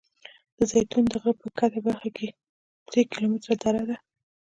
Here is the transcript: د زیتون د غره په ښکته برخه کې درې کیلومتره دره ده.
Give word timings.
د 0.57 0.59
زیتون 0.71 1.03
د 1.09 1.13
غره 1.23 1.33
په 1.39 1.47
ښکته 1.55 1.79
برخه 1.87 2.09
کې 2.17 2.27
درې 2.89 3.01
کیلومتره 3.11 3.55
دره 3.63 3.83
ده. 3.89 3.97